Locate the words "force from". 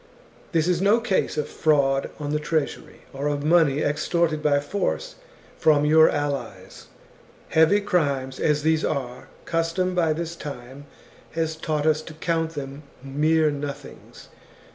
4.59-5.85